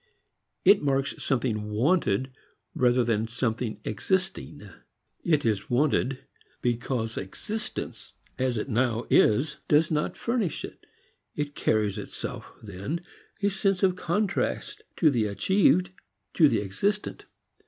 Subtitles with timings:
[0.65, 2.31] It marks something wanted,
[2.73, 4.67] rather than something existing.
[5.23, 6.25] It is wanted
[6.63, 10.87] because existence as it now is does not furnish it.
[11.35, 13.01] It carries with itself, then,
[13.43, 15.91] a sense of contrast to the achieved,
[16.33, 17.25] to the existent.